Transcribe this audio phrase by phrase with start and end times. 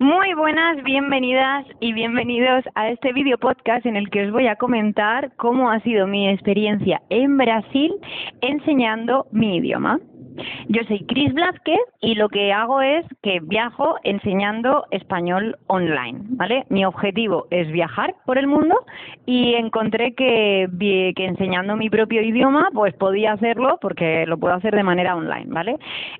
[0.00, 4.56] Muy buenas, bienvenidas y bienvenidos a este video podcast en el que os voy a
[4.56, 7.94] comentar cómo ha sido mi experiencia en Brasil
[8.40, 10.00] enseñando mi idioma.
[10.68, 16.64] Yo soy Cris Blázquez y lo que hago es que viajo enseñando español online, ¿vale?
[16.68, 18.74] Mi objetivo es viajar por el mundo
[19.26, 20.68] y encontré que,
[21.16, 25.76] enseñando mi propio idioma pues podía hacerlo porque lo puedo hacer de manera online, ¿vale?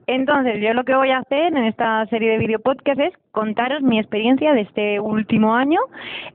[0.06, 3.82] Entonces yo lo que voy a hacer en esta serie de video podcast es contaros
[3.82, 5.80] mi experiencia de este último año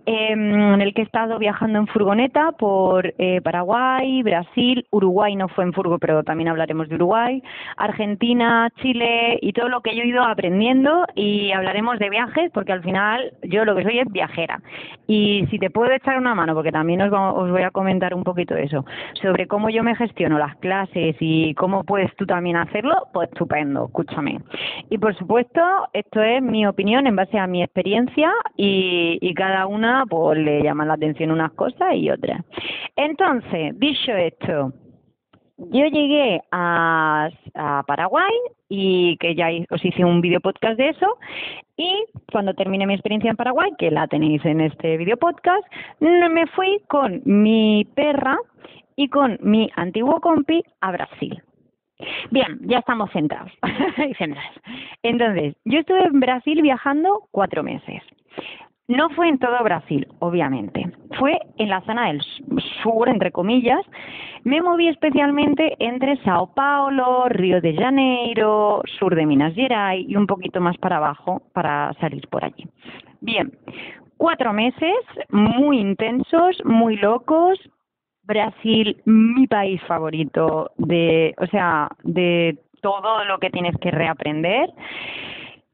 [0.05, 5.47] em, en el que he estado viajando en furgoneta por eh, Paraguay, Brasil, Uruguay no
[5.47, 7.41] fue en furgo pero también hablaremos de Uruguay,
[7.77, 12.71] Argentina, Chile y todo lo que yo he ido aprendiendo y hablaremos de viajes porque
[12.71, 14.61] al final yo lo que soy es viajera.
[15.07, 18.23] Y si te puedo echar una mano, porque también os, os voy a comentar un
[18.23, 18.85] poquito eso,
[19.21, 23.85] sobre cómo yo me gestiono las clases y cómo puedes tú también hacerlo, pues estupendo,
[23.85, 24.39] escúchame.
[24.89, 25.61] Y por supuesto,
[25.93, 30.61] esto es mi opinión en base a mi experiencia y, y cada una pues le
[30.61, 32.41] llaman la atención unas cosas y otras.
[32.95, 34.73] Entonces, dicho esto,
[35.71, 37.29] yo llegué a,
[37.87, 38.31] Paraguay
[38.69, 41.17] y que ya os hice un video podcast de eso
[41.75, 45.65] y cuando terminé mi experiencia en Paraguay, que la tenéis en este video podcast,
[45.99, 48.37] me fui con mi perra
[48.95, 51.41] y con mi antiguo compi a Brasil.
[52.31, 53.51] Bien, ya estamos centrados
[55.03, 58.01] Entonces, yo estuve en Brasil viajando cuatro meses.
[58.89, 60.91] No fue en todo Brasil, obviamente.
[61.19, 62.23] Fue en la zona del
[62.81, 63.85] sur, entre comillas.
[64.43, 70.25] Me moví especialmente entre Sao Paulo, Río de Janeiro, sur de Minas Gerais y un
[70.25, 72.67] poquito más para abajo para salir por allí.
[73.21, 73.51] Bien,
[74.17, 74.97] cuatro meses
[75.29, 77.59] muy intensos, muy locos.
[78.23, 84.67] Brasil, mi país favorito de, o sea, de todo lo que tienes que reaprender.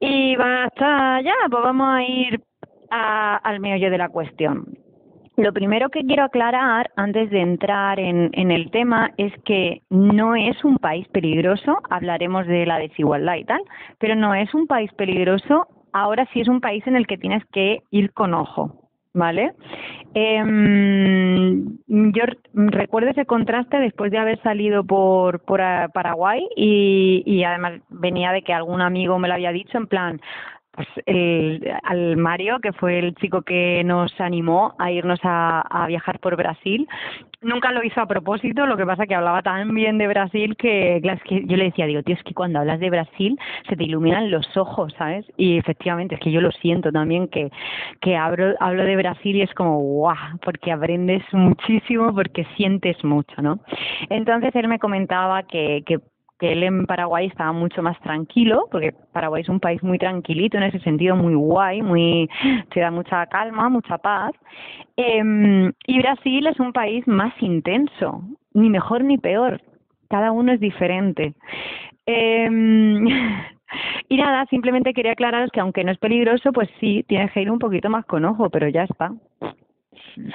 [0.01, 2.41] Y basta ya, pues vamos a ir
[2.89, 4.77] al meollo de la cuestión.
[5.37, 10.63] Lo primero que quiero aclarar antes de entrar en, el tema es que no es
[10.63, 13.61] un país peligroso, hablaremos de la desigualdad y tal,
[13.99, 17.43] pero no es un país peligroso, ahora sí es un país en el que tienes
[17.51, 19.51] que ir con ojo, ¿vale?
[20.13, 20.41] Eh,
[21.87, 22.23] yo
[22.53, 25.59] recuerdo ese contraste después de haber salido por, por
[25.93, 30.21] Paraguay y, y además venía de que algún amigo me lo había dicho en plan,
[30.75, 36.19] pues el, al Mario, que fue el chico que nos animó a irnos a, viajar
[36.19, 36.87] por Brasil.
[37.41, 41.01] Nunca lo hizo a propósito, lo que pasa que hablaba tan bien de Brasil que,
[41.25, 44.31] que yo le decía, digo, tío, es que cuando hablas de Brasil se te iluminan
[44.31, 45.25] los ojos, ¿sabes?
[45.37, 47.51] Y efectivamente, es que yo lo siento también, que,
[48.01, 53.41] que hablo, hablo de Brasil y es como, guau, porque aprendes muchísimo, porque sientes mucho,
[53.41, 53.59] ¿no?
[54.09, 55.99] Entonces él me comentaba que, que
[56.39, 60.57] que él en Paraguay estaba mucho más tranquilo, porque Paraguay es un país muy tranquilito
[60.57, 62.29] en ese sentido, muy guay, muy
[62.73, 64.33] te da mucha calma, mucha paz.
[64.97, 68.21] Eh, y Brasil es un país más intenso,
[68.53, 69.61] ni mejor ni peor,
[70.09, 71.33] cada uno es diferente.
[72.05, 72.49] Eh,
[74.09, 77.51] y nada, simplemente quería aclararos que aunque no es peligroso, pues sí, tienes que ir
[77.51, 79.11] un poquito más con ojo, pero ya está.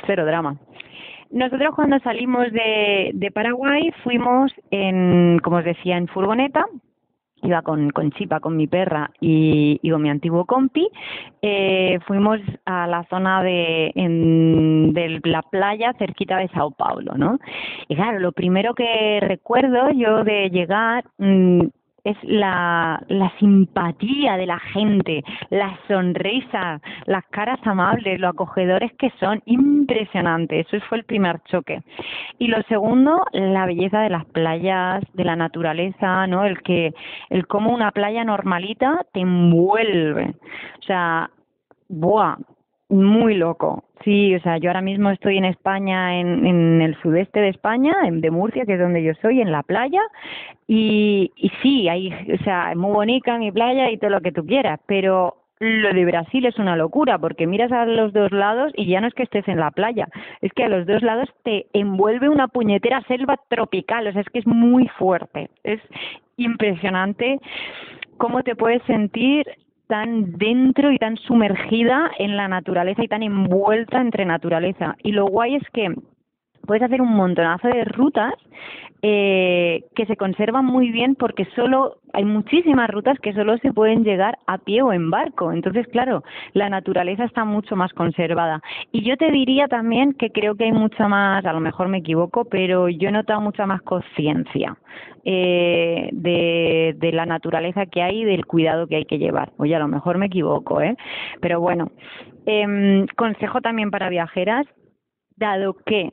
[0.06, 0.58] Cero drama.
[1.30, 6.66] Nosotros cuando salimos de, Paraguay fuimos en, como os decía, en furgoneta,
[7.42, 10.88] iba con, con Chipa, con mi perra y, con mi antiguo compi.
[11.40, 17.38] Eh, fuimos a la zona de, en, de la playa cerquita de Sao Paulo, ¿no?
[17.88, 21.62] Y claro, lo primero que recuerdo yo de llegar, mmm,
[22.04, 29.10] es la, la simpatía de la gente, la sonrisa, las caras amables, lo acogedores que
[29.20, 30.60] son, impresionante.
[30.60, 31.82] Eso fue el primer choque.
[32.38, 36.44] Y lo segundo, la belleza de las playas, de la naturaleza, ¿no?
[36.44, 36.92] El que,
[37.28, 40.34] el cómo una playa normalita te envuelve.
[40.78, 41.30] O sea,
[41.88, 42.36] ¡buah!
[42.90, 43.84] Muy loco.
[44.02, 47.94] Sí, o sea, yo ahora mismo estoy en España, en, en el sudeste de España,
[48.02, 50.00] en, de Murcia, que es donde yo soy, en la playa,
[50.66, 54.32] y, y sí, hay, o sea, es muy bonita mi playa y todo lo que
[54.32, 58.72] tú quieras, pero lo de Brasil es una locura, porque miras a los dos lados
[58.74, 60.08] y ya no es que estés en la playa,
[60.40, 64.28] es que a los dos lados te envuelve una puñetera selva tropical, o sea, es
[64.30, 65.80] que es muy fuerte, es
[66.38, 67.38] impresionante
[68.16, 69.46] cómo te puedes sentir
[69.90, 74.96] tan dentro y tan sumergida en la naturaleza y tan envuelta entre naturaleza.
[75.02, 75.94] Y lo guay es que
[76.66, 78.34] puedes hacer un montonazo de rutas
[79.02, 84.04] eh, que se conservan muy bien porque solo hay muchísimas rutas que solo se pueden
[84.04, 85.52] llegar a pie o en barco.
[85.52, 86.22] Entonces, claro,
[86.52, 88.60] la naturaleza está mucho más conservada.
[88.92, 91.98] Y yo te diría también que creo que hay mucha más, a lo mejor me
[91.98, 94.76] equivoco, pero yo he notado mucha más conciencia
[95.24, 99.52] eh, de, la naturaleza que hay y del cuidado que hay que llevar.
[99.56, 100.94] Oye, a lo mejor me equivoco, ¿eh?
[101.40, 101.90] Pero bueno,
[102.44, 104.66] eh, consejo también para viajeras,
[105.36, 106.10] dado que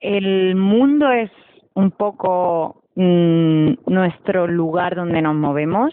[0.00, 1.30] el mundo es
[1.74, 5.92] un poco mm, nuestro lugar donde nos movemos,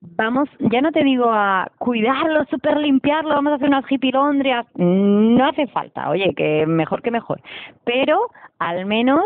[0.00, 5.44] vamos, ya no te digo a cuidarlo, super limpiarlo, vamos a hacer unas hipilondrias, no
[5.44, 7.40] hace falta, oye, que mejor que mejor,
[7.84, 8.18] pero
[8.58, 9.24] al menos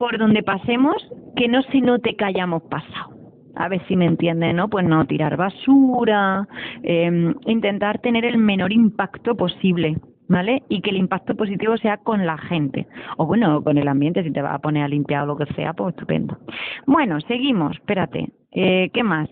[0.00, 0.96] por donde pasemos,
[1.36, 3.14] que no se note que hayamos pasado.
[3.54, 4.70] A ver si me entienden, ¿no?
[4.70, 6.48] Pues no tirar basura,
[6.82, 9.98] eh, intentar tener el menor impacto posible.
[10.30, 10.62] ¿Vale?
[10.68, 12.86] Y que el impacto positivo sea con la gente.
[13.16, 15.52] O bueno, con el ambiente, si te va a poner a limpiar o lo que
[15.54, 16.38] sea, pues estupendo.
[16.86, 18.28] Bueno, seguimos, espérate.
[18.52, 19.28] Eh, ¿Qué más?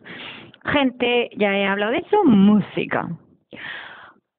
[0.65, 3.09] Gente, ya he hablado de eso, música.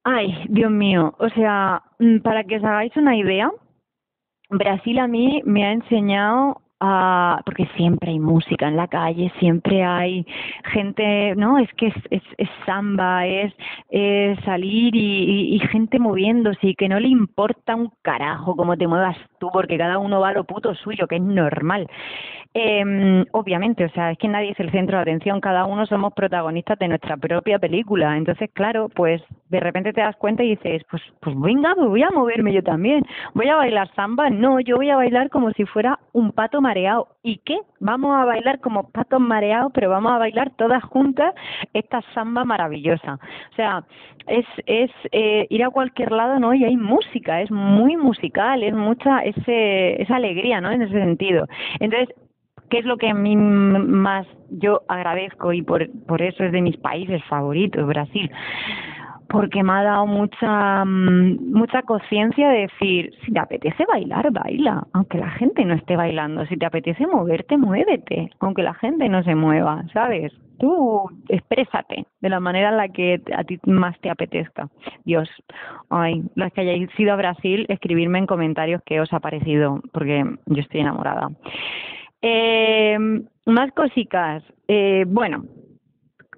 [0.04, 3.50] Ay, Dios mío, o sea, mm, para que os hagáis una idea,
[4.50, 9.84] Brasil a mí me ha enseñado Ah, porque siempre hay música en la calle, siempre
[9.84, 10.26] hay
[10.72, 11.58] gente, ¿no?
[11.58, 13.54] Es que es, es, samba, es,
[14.46, 19.18] salir y, y, gente moviéndose y que no le importa un carajo cómo te muevas
[19.40, 21.86] tú, porque cada uno va a lo puto suyo, que es normal.
[22.56, 26.14] Eh, obviamente, o sea, es que nadie es el centro de atención, cada uno somos
[26.14, 28.18] protagonistas de nuestra propia película.
[28.18, 32.02] Entonces, claro, pues de repente te das cuenta y dices, pues, pues venga, pues voy
[32.02, 33.06] a moverme yo también.
[33.36, 37.08] Voy a bailar samba, no, yo voy a bailar como si fuera un pato mareado.
[37.22, 37.60] ¿Y qué?
[37.80, 41.36] Vamos a bailar como patos mareados, pero vamos a bailar todas juntas
[41.74, 43.20] esta samba maravillosa.
[43.52, 43.84] O sea,
[44.26, 46.54] es, es eh, ir a cualquier lado, ¿no?
[46.56, 50.72] Y hay música, es muy musical, es mucha ese, esa alegría, ¿no?
[50.72, 51.48] En ese sentido.
[51.80, 52.10] Entonces,
[52.70, 56.62] ¿Qué es lo que a mí más yo agradezco y por, por eso es de
[56.62, 58.32] mis países favoritos, Brasil?
[59.28, 64.88] Porque me ha dado mucha mm, mucha conciencia de decir, si te apetece bailar, baila,
[64.94, 66.46] aunque la gente no esté bailando.
[66.48, 70.34] Si te apetece moverte, muévete, aunque la gente no se mueva, ¿sabes?
[70.60, 74.68] Tú exprésate de la manera en la que a ti más te apetezca.
[75.06, 75.30] Dios,
[75.90, 80.24] ay, los que hayáis ido a Brasil, escribirme en comentarios qué os ha parecido, porque
[80.48, 81.30] yo estoy enamorada.
[82.22, 82.98] Eh,
[83.46, 84.44] más cositas.
[84.68, 85.46] Eh, bueno,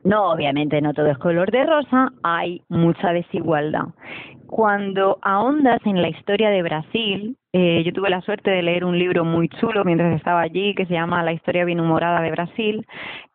[0.04, 3.86] no, obviamente no todo es color de rosa, hay mucha desigualdad.
[4.48, 8.98] Cuando ahondas en la historia de Brasil, eh, yo tuve la suerte de leer un
[8.98, 12.86] libro muy chulo mientras estaba allí que se llama La historia bien humorada de Brasil.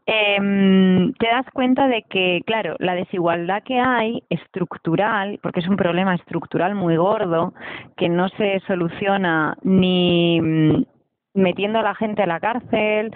[0.07, 5.77] Eh, te das cuenta de que, claro, la desigualdad que hay estructural, porque es un
[5.77, 7.55] problema estructural muy gordo,
[7.97, 10.87] que no se soluciona ni
[11.37, 13.13] metiendo a la gente a la cárcel,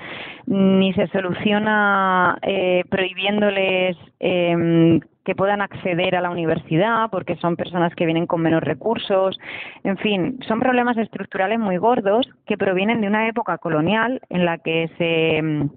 [0.46, 7.94] ni se soluciona eh, prohibiéndoles eh, que puedan acceder a la universidad porque son personas
[7.94, 9.38] que vienen con menos recursos.
[9.84, 14.58] En fin, son problemas estructurales muy gordos que provienen de una época colonial en la
[14.58, 15.68] que se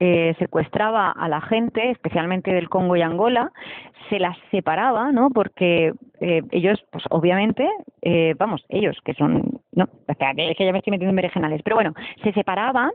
[0.00, 3.52] eh, secuestraba a la gente, especialmente del Congo y Angola,
[4.08, 5.30] se las separaba, ¿no?
[5.30, 7.68] Porque eh, ellos, pues obviamente,
[8.02, 11.94] eh, vamos, ellos que son, no, es que ya me estoy metiendo en pero bueno,
[12.22, 12.90] se separaba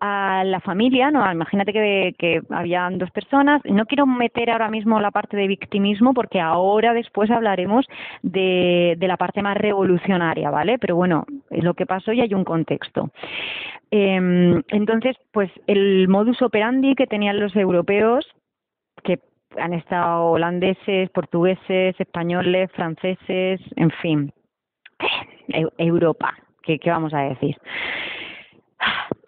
[0.00, 3.60] a la familia, no, imagínate que, que habían dos personas.
[3.64, 7.86] No quiero meter ahora mismo la parte de victimismo porque ahora después hablaremos
[8.22, 10.78] de, de la parte más revolucionaria, ¿vale?
[10.78, 13.10] Pero bueno, es lo que pasó y hay un contexto.
[13.90, 18.26] Eh, entonces, pues el modus operandi que tenían los europeos,
[19.02, 19.18] que
[19.56, 24.32] han estado holandeses, portugueses, españoles, franceses, en fin,
[25.78, 27.56] Europa, ¿qué, qué vamos a decir?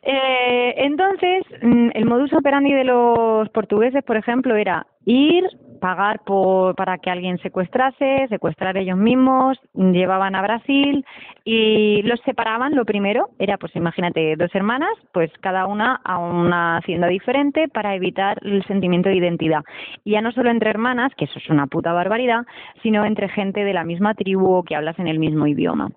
[0.02, 5.44] Eh, entonces, mm, el modus operandi de los portugueses, por ejemplo, era ir,
[5.80, 11.04] pagar por, para que alguien secuestrase, secuestrar ellos mismos, llevaban a Brasil
[11.44, 12.74] y los separaban.
[12.74, 17.94] Lo primero era, pues imagínate, dos hermanas, pues cada una a una hacienda diferente para
[17.94, 19.62] evitar el sentimiento de identidad.
[20.04, 22.44] Y ya no solo entre hermanas, que eso es una puta barbaridad,
[22.82, 25.88] sino entre gente de la misma tribu que hablas en el mismo idioma.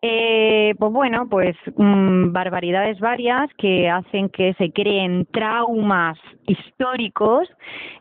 [0.00, 7.48] Eh, pues bueno, pues mm, barbaridades varias que hacen que se creen traumas históricos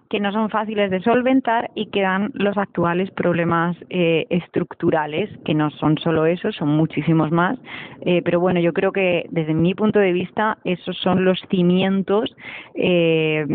[0.07, 5.55] que no son fáciles de solventar y que dan los actuales problemas eh, estructurales, que
[5.55, 7.57] no son solo esos, son muchísimos más.
[8.01, 12.35] Eh, pero bueno, yo creo que desde mi punto de vista esos son los cimientos
[12.75, 13.45] eh,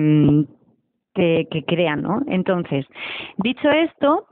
[1.15, 2.23] que, que crean, ¿no?
[2.27, 2.87] Entonces,
[3.39, 4.27] dicho esto,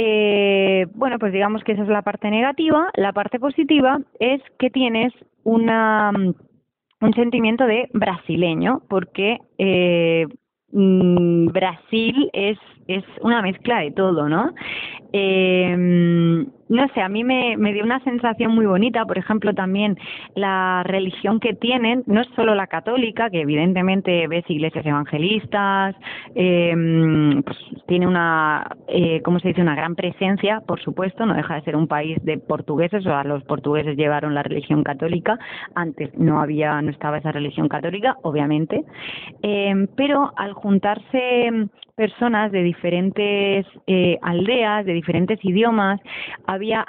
[0.00, 2.88] Eh, bueno, pues digamos que esa es la parte negativa.
[2.94, 5.12] La parte positiva es que tienes
[5.42, 6.12] una
[7.00, 10.26] un sentimiento de brasileño, porque eh,
[10.72, 14.52] mm, Brasil es, es una mezcla de todo, ¿no?
[15.12, 19.96] Eh, no sé, a mí me, me dio una sensación muy bonita, por ejemplo, también
[20.34, 25.96] la religión que tienen, no es solo la católica, que evidentemente ves iglesias evangelistas,
[26.34, 26.74] eh,
[27.44, 31.62] pues tiene una, eh, ¿cómo se dice?, una gran presencia, por supuesto, no deja de
[31.62, 35.38] ser un país de portugueses, o sea, los portugueses llevaron la religión católica,
[35.74, 38.84] antes no había, no estaba esa religión católica, obviamente,
[39.42, 46.00] eh, pero al juntarse personas de diferentes eh, aldeas, de diferentes idiomas,
[46.46, 46.84] había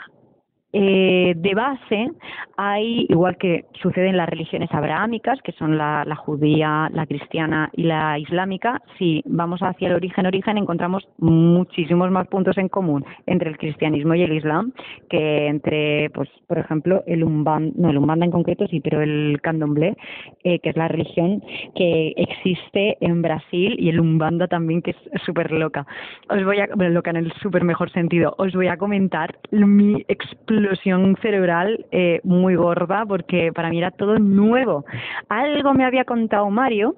[0.71, 2.11] eh, de base
[2.55, 7.83] hay, igual que sucede en las religiones abrahámicas, que son la, judía, la cristiana y
[7.83, 13.49] la islámica, si vamos hacia el origen, origen, encontramos muchísimos más puntos en común entre
[13.49, 14.73] el cristianismo y el islam
[15.09, 19.39] que entre, pues, por ejemplo, el umbanda, no el umbanda en concreto sí, pero el
[19.41, 19.95] candomblé,
[20.43, 21.41] eh, que es la religión
[21.75, 25.87] que existe en Brasil y el umbanda también, que es súper loca.
[26.29, 30.05] Os voy a, bueno, loca en el súper mejor sentido, os voy a comentar mi
[30.07, 34.85] explosión explosión cerebral eh, muy gorda porque para mí era todo nuevo.
[35.29, 36.95] Algo me había contado Mario,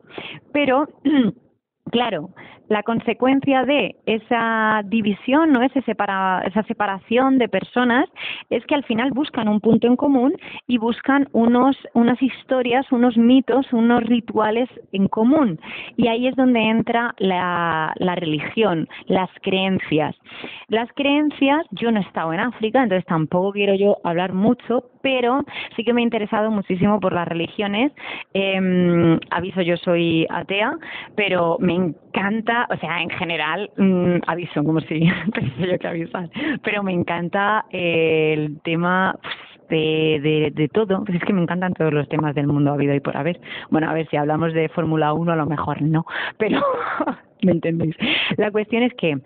[0.51, 0.87] pero
[1.91, 2.29] claro,
[2.71, 5.61] la consecuencia de esa división, ¿no?
[5.61, 8.05] Ese separa, esa separación de personas,
[8.49, 10.33] es que al final buscan un punto en común
[10.67, 15.59] y buscan unos, unas historias, unos mitos, unos rituales en común.
[15.97, 20.15] Y ahí es donde entra la, la religión, las creencias.
[20.69, 25.43] Las creencias, yo no he estado en África, entonces tampoco quiero yo hablar mucho, pero
[25.75, 27.91] sí que me he interesado muchísimo por las religiones.
[28.33, 30.77] Eh, aviso, yo soy atea,
[31.15, 34.99] pero me encanta, o sea, en general, mmm, aviso, como si
[35.33, 36.29] pensé yo que avisar,
[36.63, 39.17] pero me encanta eh, el tema
[39.69, 42.93] de, de, de, todo, pues es que me encantan todos los temas del mundo habido
[42.93, 43.39] y por haber.
[43.69, 46.05] Bueno, a ver, si hablamos de Fórmula 1 a lo mejor no,
[46.37, 46.61] pero
[47.41, 47.95] ¿me entendéis?
[48.37, 49.17] La cuestión es que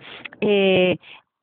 [0.42, 0.98] eh,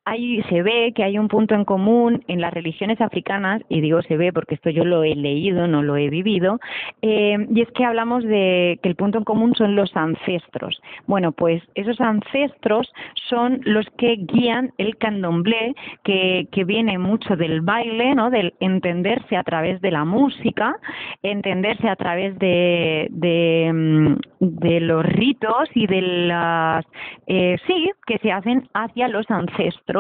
[0.04, 4.02] hay, se ve que hay un punto en común en las religiones africanas, y digo
[4.02, 6.59] se ve porque esto yo lo he leído, no lo he vivido,
[7.02, 10.80] eh, y es que hablamos de que el punto en común son los ancestros.
[11.06, 12.92] Bueno, pues esos ancestros
[13.28, 18.30] son los que guían el candomblé, que, que viene mucho del baile, ¿no?
[18.30, 20.75] del entenderse a través de la música,
[21.23, 24.16] entenderse a través de, de, mm,
[24.80, 26.85] los ritos y de las,
[27.26, 29.91] eh, sí, que se hacen hacia los ancestros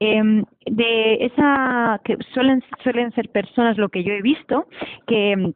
[0.00, 4.66] eh, de esa que suelen suelen ser personas lo que yo he visto
[5.06, 5.52] que em,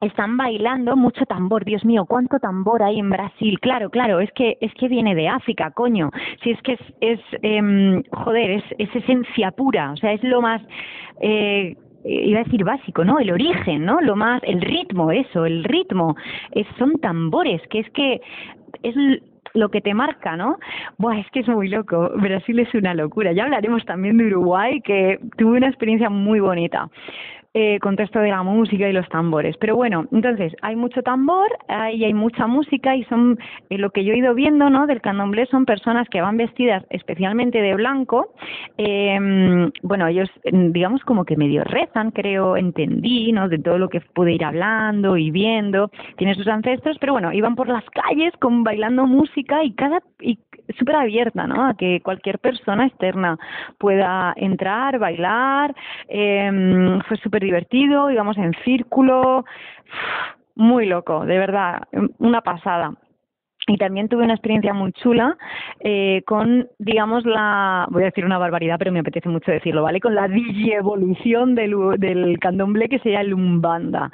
[0.00, 3.60] están bailando mucho tambor, Dios mío, cuánto tambor hay en Brasil.
[3.60, 6.10] Claro, claro, es que es que viene de África, coño.
[6.42, 10.40] Si es que es, es eh, joder, es, es esencia pura, o sea, es lo
[10.40, 10.62] más
[11.20, 13.18] eh, iba a decir básico, ¿no?
[13.18, 14.00] El origen, ¿no?
[14.00, 16.16] Lo más, el ritmo, eso, el ritmo.
[16.52, 18.20] Es, son tambores, que es que
[18.82, 18.94] es
[19.54, 20.58] lo que te marca, ¿no?
[20.98, 22.10] Buah, es que es muy loco.
[22.16, 23.32] Brasil es una locura.
[23.32, 26.88] Ya hablaremos también de Uruguay, que tuve una experiencia muy bonita
[27.52, 29.56] eh, contexto de la música y los tambores.
[29.58, 33.38] Pero bueno, entonces hay mucho tambor, hay, hay mucha música y son
[33.70, 34.86] eh, lo que yo he ido viendo, ¿no?
[34.86, 38.34] Del candomblé son personas que van vestidas especialmente de blanco.
[38.78, 43.48] Eh, bueno, ellos, digamos, como que medio rezan, creo, entendí, ¿no?
[43.48, 45.90] De todo lo que pude ir hablando y viendo.
[46.16, 50.38] Tiene sus ancestros, pero bueno, iban por las calles con bailando música y cada y
[50.78, 51.66] súper abierta, ¿no?
[51.66, 53.38] A que cualquier persona externa
[53.78, 55.74] pueda entrar, bailar.
[56.08, 59.44] Eh, fue súper divertido, íbamos en círculo,
[60.54, 61.82] muy loco, de verdad,
[62.18, 62.92] una pasada
[63.70, 65.36] y también tuve una experiencia muy chula
[65.78, 70.00] eh, con, digamos, la, voy a decir una barbaridad, pero me apetece mucho decirlo, ¿vale?
[70.00, 74.10] Con la digievolución del, candomblé que sería el Umbanda,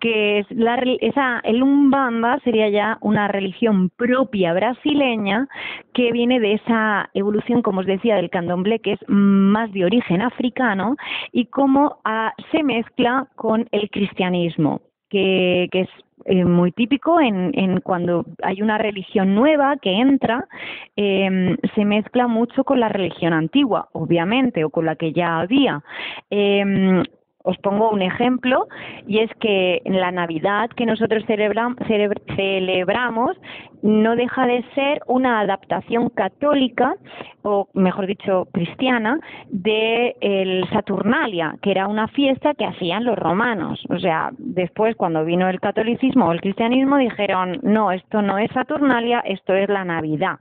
[0.00, 5.48] que es la, esa, el Umbanda sería ya una religión propia brasileña
[5.92, 10.22] que viene de esa evolución, como os decía, del candomblé, que es más de origen
[10.22, 10.96] africano
[11.30, 15.88] y cómo ah, se mezcla con el cristianismo que, que es
[16.24, 20.46] eh, muy típico en, en, cuando hay una religión nueva que entra,
[20.96, 25.82] eh, se mezcla mucho con la religión antigua, obviamente, o con la que ya había.
[26.30, 27.02] Eh,
[27.48, 28.68] os pongo un ejemplo
[29.06, 31.76] y es que en la Navidad que nosotros celebram,
[32.36, 33.36] celebramos
[33.80, 36.94] no deja de ser una adaptación católica
[37.42, 43.82] o mejor dicho, cristiana, de el Saturnalia, que era una fiesta que hacían los romanos.
[43.88, 48.50] O sea, después cuando vino el catolicismo o el cristianismo dijeron, no, esto no es
[48.52, 50.38] Saturnalia, esto es la Navidad.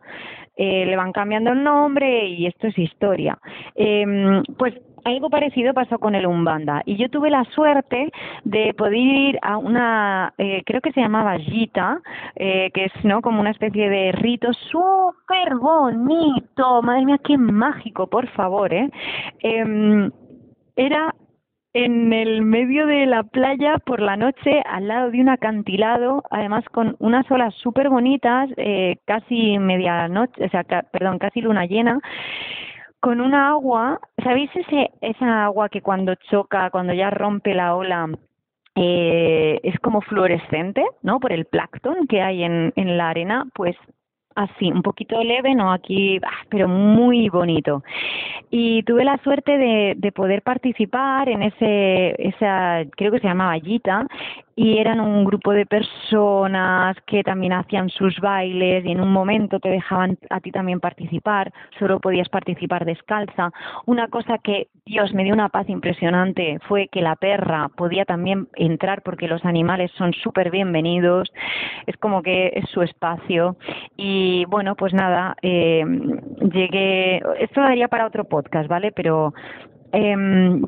[0.57, 3.37] Eh, le van cambiando el nombre y esto es historia.
[3.75, 4.73] Eh, pues
[5.11, 6.81] algo parecido pasó con el Umbanda.
[6.85, 8.11] Y yo tuve la suerte
[8.43, 12.01] de poder ir a una, eh, creo que se llamaba Gita,
[12.35, 18.07] eh, que es no como una especie de rito súper bonito, madre mía, qué mágico,
[18.07, 18.89] por favor, ¿eh?
[19.41, 20.09] eh
[20.77, 21.13] era
[21.73, 26.63] en el medio de la playa por la noche al lado de un acantilado, además
[26.71, 31.99] con unas olas súper bonitas, eh, casi medianoche, o sea, perdón, casi luna llena
[32.99, 38.09] con una agua, ¿sabéis ese, esa agua que cuando choca, cuando ya rompe la ola,
[38.75, 41.19] eh, es como fluorescente, ¿no?
[41.19, 43.75] Por el plancton que hay en, en la arena, pues
[44.35, 47.83] así, un poquito leve, no aquí, ah, pero muy bonito.
[48.51, 53.59] Y tuve la suerte de, de poder participar en ese, esa, creo que se llamaba
[53.59, 54.05] Gita,
[54.59, 59.59] y eran un grupo de personas que también hacían sus bailes y en un momento
[59.59, 63.51] te dejaban a ti también participar, solo podías participar descalza.
[63.85, 68.47] Una cosa que Dios me dio una paz impresionante fue que la perra podía también
[68.55, 71.31] entrar porque los animales son súper bienvenidos,
[71.85, 73.57] es como que es su espacio
[73.95, 75.85] y bueno, pues nada, eh,
[76.51, 78.91] llegué, esto daría para otro podcast, ¿vale?
[78.91, 79.35] Pero
[79.91, 80.15] eh,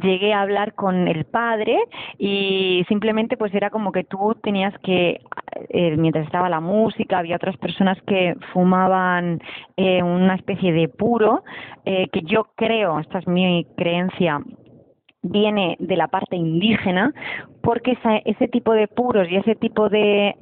[0.02, 1.78] llegué a hablar con el padre
[2.18, 5.22] y simplemente pues era como que tú tenías que,
[5.70, 9.42] eh, mientras estaba la música, había otras personas que fumaban
[9.78, 11.44] eh, una especie de puro,
[11.86, 14.42] eh, que yo creo, esta es mi creencia,
[15.22, 17.14] viene de la parte indígena,
[17.62, 20.36] porque ese tipo de puros y ese tipo de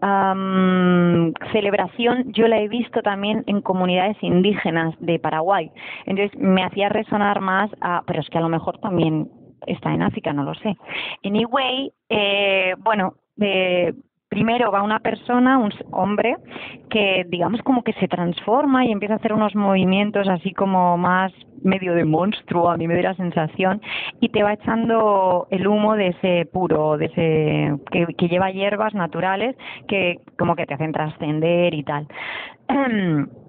[1.51, 5.71] celebración yo la he visto también en comunidades indígenas de Paraguay.
[6.05, 9.29] Entonces me hacía resonar más a, pero es que a lo mejor también
[9.65, 10.77] está en África, no lo sé.
[11.23, 13.93] Anyway, eh, bueno, eh,
[14.29, 16.35] primero va una persona, un hombre,
[16.89, 21.31] que digamos como que se transforma y empieza a hacer unos movimientos así como más
[21.63, 23.81] medio de monstruo, a mí me da la sensación,
[24.19, 28.93] y te va echando el humo de ese puro, de ese que, que lleva hierbas
[28.93, 29.55] naturales
[29.87, 32.07] que como que te hacen trascender y tal.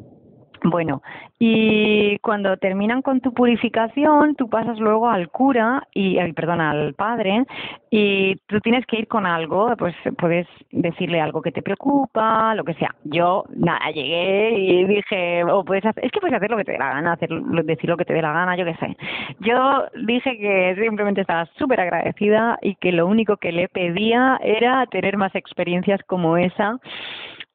[0.64, 1.02] Bueno,
[1.38, 7.44] y cuando terminan con tu purificación, tú pasas luego al cura y, perdón, al padre,
[7.90, 12.64] y tú tienes que ir con algo, pues puedes decirle algo que te preocupa, lo
[12.64, 12.94] que sea.
[13.04, 16.72] Yo, nada, llegué y dije, o puedes hacer, es que puedes hacer lo que te
[16.72, 17.30] dé la gana, hacer,
[17.64, 18.96] decir lo que te dé la gana, yo qué sé.
[19.40, 24.86] Yo dije que simplemente estaba súper agradecida y que lo único que le pedía era
[24.86, 26.78] tener más experiencias como esa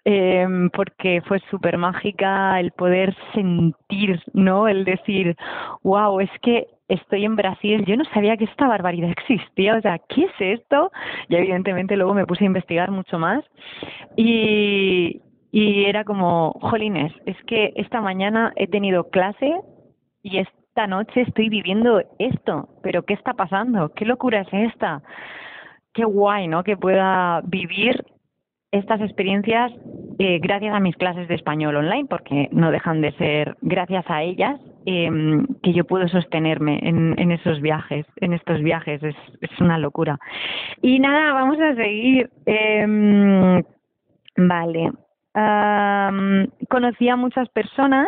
[0.06, 4.68] eh, porque fue súper mágica el poder sentir, ¿no?
[4.68, 5.36] El decir,
[5.84, 10.00] wow, es que estoy en Brasil, yo no sabía que esta barbaridad existía, o sea,
[10.10, 10.92] ¿qué es esto?
[11.30, 13.44] Y evidentemente luego me puse a investigar mucho más
[14.18, 19.56] y, y era como, jolines, es que esta mañana he tenido clase
[20.22, 23.94] y esta noche estoy viviendo esto, pero ¿qué está pasando?
[23.94, 25.02] ¿Qué locura es esta?
[25.94, 26.64] Qué guay, ¿no?
[26.64, 28.04] Que pueda vivir
[28.74, 29.72] estas experiencias
[30.18, 34.24] eh, gracias a mis clases de español online, porque no dejan de ser gracias a
[34.24, 35.10] ellas eh,
[35.62, 39.16] que yo puedo sostenerme en, en, esos viajes, en estos viajes, es,
[39.60, 40.20] una locura.
[40.82, 42.30] Y nada, vamos a seguir.
[42.46, 43.64] Eh,
[44.38, 44.92] vale.
[45.36, 48.08] Um, conocí a muchas personas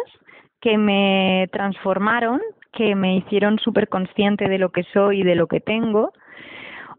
[0.62, 2.42] que me transformaron,
[2.74, 6.12] que me hicieron súper consciente de lo que soy y de lo que tengo.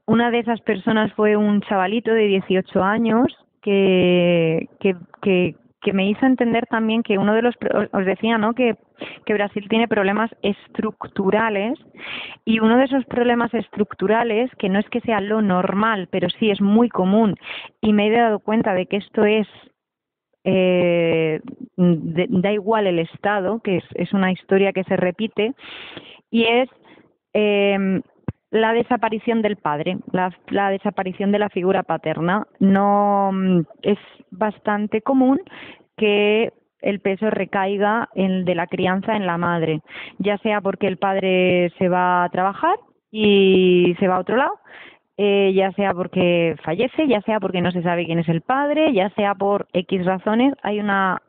[0.07, 3.27] Una de esas personas fue un chavalito de 18 años
[3.67, 7.55] que, que, que, me hizo entender también que uno de los,
[7.93, 8.55] os decía, ¿no?
[8.55, 8.77] Que,
[9.25, 11.79] que Brasil tiene problemas estructurales
[12.45, 16.51] y uno de esos problemas estructurales, que no es que sea lo normal, pero sí
[16.51, 17.37] es muy común
[17.81, 19.47] y me he dado cuenta de que esto es
[20.43, 21.41] eh,
[21.77, 25.55] da igual el Estado, que es, es, una historia que se repite,
[26.31, 26.69] y es
[27.33, 28.01] eh,
[28.57, 32.47] la desaparición del padre, la, la, desaparición de la figura paterna.
[32.59, 33.99] No mm, es
[34.31, 35.41] bastante común
[35.97, 39.81] que el peso recaiga en, de la crianza en la madre,
[40.19, 42.77] ya sea porque el padre se va a trabajar
[43.11, 44.59] y se va a otro lado,
[45.17, 48.93] eh, ya sea porque fallece, ya sea porque no se sabe quién es el padre,
[48.93, 51.23] ya sea por X razones, hay una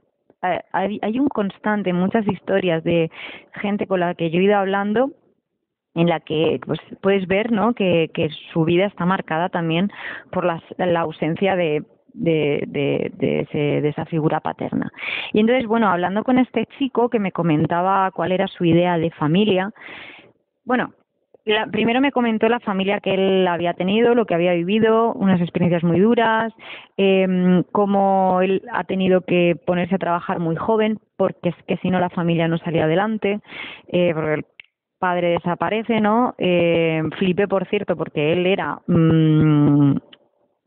[0.43, 3.09] eh, hay, hay un constante, muchas historias de
[3.53, 5.11] gente con la que yo he ido hablando
[5.97, 7.73] en la que pues puedes ver ¿no?
[7.73, 9.91] que, que su vida está marcada también
[10.31, 11.83] por la ausencia de,
[12.17, 14.91] de, de, de, ese, de esa figura paterna.
[15.33, 19.11] Y entonces, bueno, hablando con este chico que me comentaba cuál era su idea de
[19.11, 19.71] familia,
[20.65, 20.93] bueno,
[21.45, 25.39] la, primero me comentó la familia que él había tenido, lo que había vivido, unas
[25.39, 26.53] experiencias muy duras,
[26.97, 31.89] eh, cómo él ha tenido que ponerse a trabajar muy joven, porque es que si
[31.89, 33.39] no la familia no salía adelante,
[33.87, 34.43] eh, porque
[34.99, 36.35] padre desaparece, ¿no?
[36.37, 39.66] Eh, flipé, por cierto, porque él era mmm,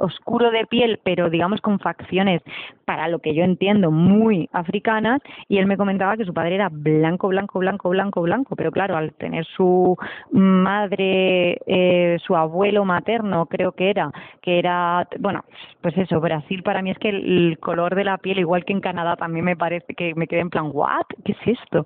[0.00, 2.42] oscuro de piel, pero digamos con facciones,
[2.84, 6.68] para lo que yo entiendo, muy africanas, y él me comentaba que su padre era
[6.70, 9.96] blanco, blanco, blanco, blanco, blanco, pero claro, al tener su
[10.32, 14.10] madre, eh, su abuelo materno, creo que era,
[14.42, 15.44] que era, bueno,
[15.80, 18.80] pues eso, Brasil para mí es que el, color de la piel, igual que en
[18.80, 21.04] Canadá, también me parece que me quedé en plan, ¿what?
[21.24, 21.84] ¿Qué es esto?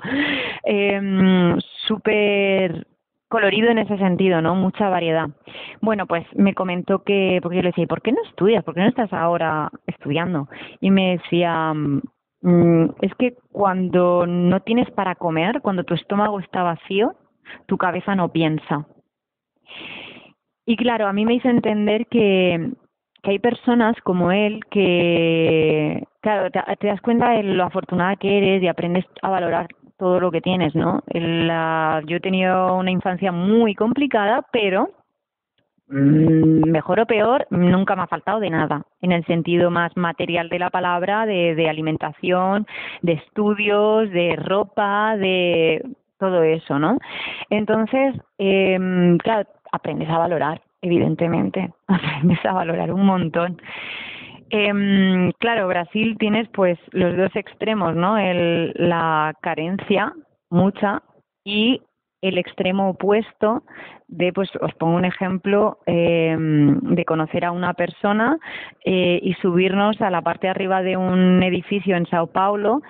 [0.64, 2.86] Eh, Súper
[3.34, 4.54] colorido en ese sentido, ¿no?
[4.54, 5.28] Mucha variedad.
[5.80, 8.62] Bueno, pues me comentó que, porque yo le decía, ¿por qué no estudias?
[8.62, 10.48] ¿Por qué no estás ahora estudiando?
[10.80, 16.62] Y me decía, mm, es que cuando no tienes para comer, cuando tu estómago está
[16.62, 17.16] vacío,
[17.66, 18.86] tu cabeza no piensa.
[20.64, 22.70] Y claro, a mí me hizo entender que,
[23.24, 28.62] hay personas como él que, claro, te, te das cuenta de lo afortunada que eres
[28.62, 31.02] y aprendes a valorar todo lo que tienes, ¿no?
[31.12, 34.90] La, yo he tenido una infancia muy complicada, pero
[35.88, 40.48] mm, mejor o peor, nunca me ha faltado de nada, en el sentido más material
[40.48, 42.66] de la palabra, de, de alimentación,
[43.02, 45.82] de estudios, de ropa, de
[46.18, 46.98] todo eso, ¿no?
[47.50, 48.78] Entonces, eh,
[49.22, 53.60] claro, aprendes a valorar, evidentemente, aprendes a valorar un montón.
[54.56, 58.16] Eh, claro, Brasil tienes pues los dos extremos, ¿no?
[58.16, 60.12] El, la carencia,
[60.48, 61.02] mucha,
[61.44, 61.82] y
[62.22, 63.64] el extremo opuesto
[64.06, 68.38] de, pues os pongo un ejemplo, eh, de conocer a una persona
[68.84, 72.80] eh, y subirnos a la parte de arriba de un edificio en Sao Paulo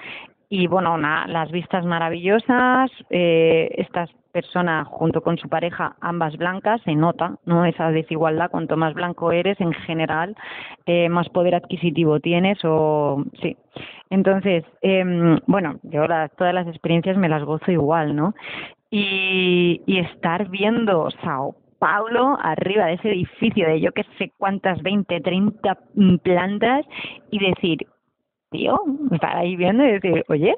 [0.55, 6.95] y bueno, las vistas maravillosas, eh, estas persona junto con su pareja, ambas blancas, se
[6.95, 8.53] nota no esa desigualdad.
[8.53, 10.37] Cuanto más blanco eres, en general,
[10.87, 13.57] eh, más poder adquisitivo tienes o sí.
[14.11, 18.35] Entonces, eh, bueno, yo las, todas las experiencias me las gozo igual, ¿no?
[18.91, 24.81] Y, y estar viendo Sao Paulo arriba de ese edificio de yo que sé cuántas,
[24.83, 25.79] 20, 30
[26.23, 26.87] plantas
[27.31, 27.89] y decir,
[28.55, 28.79] tío,
[29.11, 30.55] estar ahí viendo y decir, oye,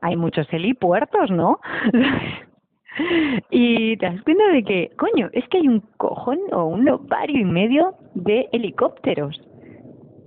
[0.00, 1.58] hay muchos helipuertos, ¿no?
[3.50, 7.40] y te das cuenta de que, coño, es que hay un cojón o un ovario
[7.40, 9.40] y medio de helicópteros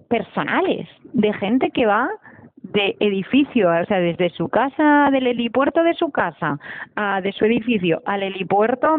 [0.09, 2.09] personales, de gente que va
[2.57, 6.59] de edificio, o sea, desde su casa, del helipuerto de su casa,
[6.95, 8.97] a, de su edificio al helipuerto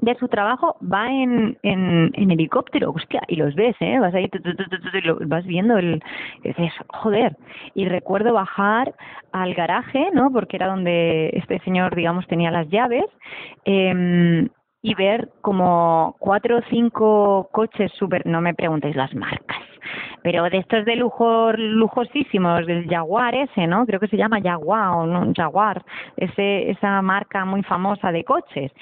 [0.00, 3.98] de su trabajo va en, en, helicóptero, hostia, y los ves, ¿eh?
[3.98, 6.02] Vas ahí, tu, y vas viendo el,
[6.42, 7.36] dices, joder.
[7.74, 8.94] Y recuerdo bajar
[9.32, 10.30] al garaje, ¿no?
[10.32, 13.04] Porque era donde este señor, digamos, tenía las llaves,
[13.64, 14.48] eh,
[14.82, 19.58] y ver como cuatro o cinco coches súper, no me preguntéis las marcas,
[20.22, 23.84] pero de estos de lujo, lujosísimos, del Jaguar ese, ¿no?
[23.84, 25.84] Creo que se llama Jaguar o no, Jaguar,
[26.16, 28.72] ese, esa marca muy famosa de coches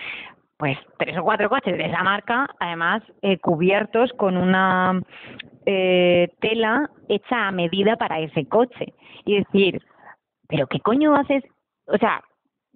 [0.58, 5.00] pues tres o cuatro coches de esa marca, además eh, cubiertos con una
[5.64, 8.92] eh, tela hecha a medida para ese coche.
[9.24, 9.80] Y decir,
[10.48, 11.44] pero ¿qué coño haces?
[11.86, 12.22] O sea,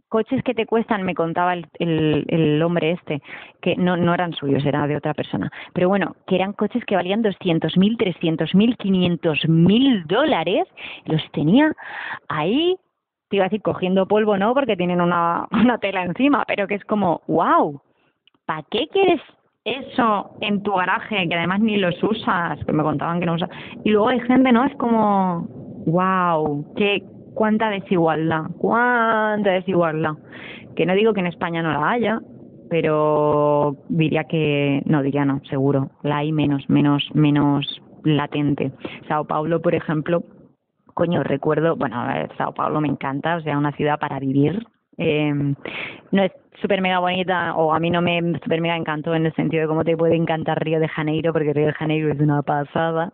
[0.09, 3.21] coches que te cuestan, me contaba el, el, el hombre este,
[3.61, 6.97] que no, no eran suyos, era de otra persona, pero bueno, que eran coches que
[6.97, 10.69] valían 200 mil, 300 mil, 500 mil dólares,
[11.07, 11.73] los tenía
[12.29, 12.77] ahí
[13.37, 16.85] iba a decir cogiendo polvo, no, porque tienen una, una tela encima, pero que es
[16.85, 17.81] como, wow,
[18.47, 19.21] ¿para qué quieres
[19.65, 22.65] eso en tu garaje que además ni los usas?
[22.65, 23.51] Que me contaban que no usas.
[23.85, 24.65] Y luego hay gente, ¿no?
[24.65, 25.47] Es como,
[25.87, 27.03] wow, qué,
[27.35, 30.13] cuánta desigualdad, cuánta desigualdad.
[30.77, 32.21] Que no digo que en España no la haya,
[32.71, 38.73] pero diría que, no, diría no, seguro, la hay menos, menos, menos latente.
[39.09, 40.23] Sao Paulo, por ejemplo,
[40.95, 42.05] coño, recuerdo, bueno,
[42.37, 44.67] Sao Paulo me encanta, o sea, una ciudad para vivir.
[44.99, 45.33] Eh,
[46.11, 49.35] no es súper mega bonita, o a mí no me súper mega encantó en el
[49.35, 52.43] sentido de cómo te puede encantar Río de Janeiro, porque Río de Janeiro es una
[52.43, 53.13] pasada,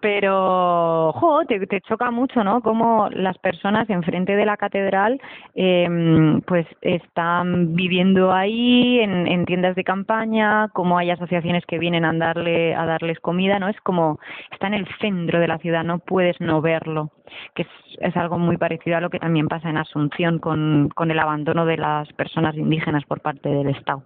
[0.00, 2.60] pero, jo, te, te choca mucho, ¿no?
[2.60, 5.20] Como las personas enfrente de la catedral,
[5.54, 12.04] eh, pues están viviendo ahí en, en tiendas de campaña, como hay asociaciones que vienen
[12.04, 13.68] a darle a darles comida, ¿no?
[13.68, 14.18] Es como
[14.52, 17.10] está en el centro de la ciudad, no puedes no verlo,
[17.54, 17.66] que
[17.98, 21.76] es, algo muy parecido a lo que también pasa en Asunción con, el abandono de
[21.76, 24.02] las personas indígenas por parte del Estado.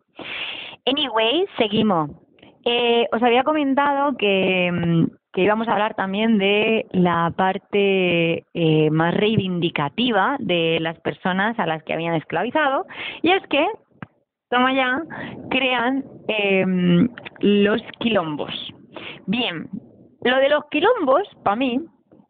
[0.87, 2.11] Anyway, seguimos.
[2.65, 8.91] Eh, os había comentado que, mm, que, íbamos a hablar también de la parte eh,
[8.91, 12.87] más reivindicativa de las personas a las que habían esclavizado,
[13.23, 13.67] y es que,
[14.51, 15.03] toma ya,
[15.51, 17.09] crean em,
[17.41, 18.53] los quilombos.
[19.27, 19.69] Bien,
[20.23, 21.81] lo de los quilombos, para mí,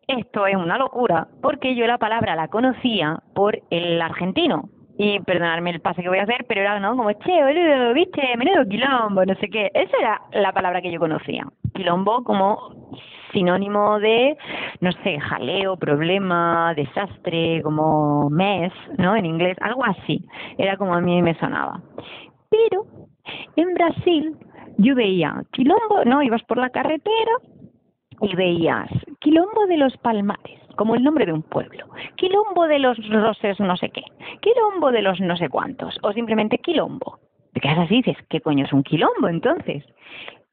[0.09, 5.71] esto es una locura, porque yo la palabra la conocía por el argentino, y perdonadme
[5.71, 6.97] el pase que voy a hacer, pero era, ¿no?
[6.97, 9.71] Como, che, boludo, viste, menudo quilombo, no sé qué.
[9.73, 11.47] Esa era la palabra que yo conocía.
[11.73, 12.91] Quilombo como
[13.33, 14.37] sinónimo de,
[14.81, 19.15] no sé, jaleo, problema, desastre, como mes, ¿no?
[19.15, 20.25] En inglés, algo así.
[20.57, 21.81] Era como a mí me sonaba.
[22.51, 22.85] Pero
[23.55, 24.37] en Brasil
[24.79, 26.23] yo veía quilombo, ¿no?
[26.23, 27.33] Ibas por la carretera
[28.21, 31.87] y veías quilombo de los palmares como el nombre de un pueblo.
[32.15, 34.05] Quilombo de los roses no sé qué.
[34.41, 35.99] Quilombo de los no sé cuántos.
[36.03, 37.19] O simplemente quilombo.
[37.53, 39.85] Te quedas así y dices, ¿qué coño es un quilombo entonces?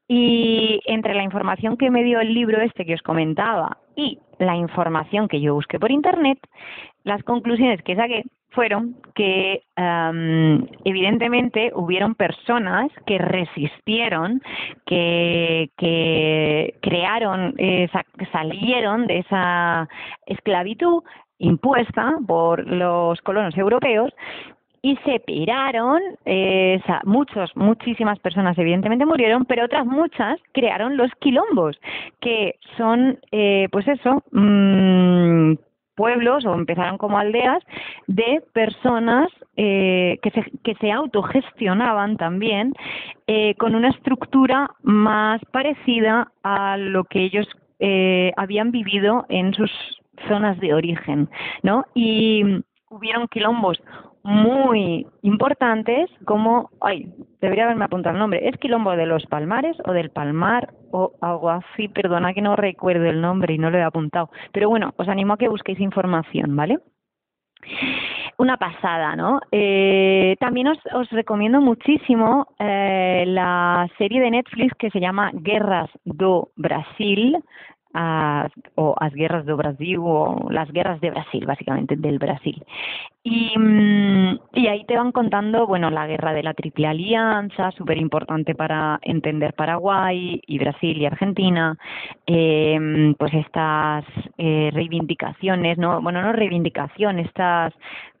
[0.08, 4.56] Y entre la información que me dio el libro este que os comentaba y la
[4.56, 6.38] información que yo busqué por internet,
[7.04, 8.24] las conclusiones que saqué
[8.56, 9.62] fueron que
[10.84, 14.40] evidentemente hubieron personas que resistieron,
[14.86, 17.88] que, que crearon, eh,
[18.32, 19.88] salieron de esa
[20.24, 21.02] esclavitud
[21.38, 24.10] impuesta por los colonos europeos
[24.80, 31.78] y se piraron, eh, muchos, muchísimas personas evidentemente murieron, pero otras muchas crearon los quilombos,
[32.20, 35.54] que son, eh, pues eso, mmm,
[35.96, 37.62] pueblos o empezaron como aldeas
[38.06, 42.74] de personas eh, que, se, que se autogestionaban también
[43.26, 47.48] eh, con una estructura más parecida a lo que ellos
[47.80, 49.70] eh, habían vivido en sus
[50.28, 51.28] zonas de origen,
[51.62, 51.84] ¿no?
[51.94, 52.42] Y
[52.90, 53.82] hubieron quilombos
[54.26, 57.08] muy importantes como, ay,
[57.40, 61.88] debería haberme apuntado el nombre, ¿es quilombo de los Palmares o del Palmar o así?
[61.88, 64.30] Perdona que no recuerdo el nombre y no lo he apuntado.
[64.52, 66.78] Pero bueno, os animo a que busquéis información, ¿vale?
[68.38, 69.40] Una pasada, ¿no?
[69.50, 75.88] Eh, también os, os, recomiendo muchísimo eh, la serie de Netflix que se llama Guerras
[76.04, 77.38] do Brasil,
[78.74, 82.62] o las guerras de Brasil o las guerras de Brasil, básicamente, del Brasil.
[83.22, 88.54] Y, mm, ahí te van contando, bueno, la guerra de la Triple Alianza, súper importante
[88.54, 91.76] para entender Paraguay y Brasil y Argentina,
[92.26, 94.04] eh, pues estas
[94.38, 97.72] eh, reivindicaciones, no, bueno, no reivindicaciones, estas,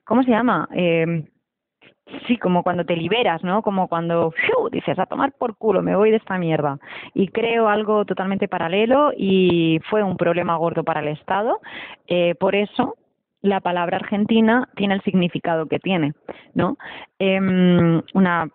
[0.04, 0.68] ¿cómo se llama?
[0.74, 1.24] Eh,
[2.26, 3.62] Sí, como cuando te liberas, ¿no?
[3.62, 4.32] Como cuando
[4.70, 6.78] dices a tomar por culo, me voy de esta mierda.
[7.14, 11.60] Y creo algo totalmente paralelo y fue un problema gordo para el Estado.
[12.06, 12.96] Eh, por eso
[13.42, 16.14] la palabra argentina tiene el significado que tiene,
[16.54, 16.76] ¿no?
[17.18, 17.40] Eh,
[18.14, 18.48] una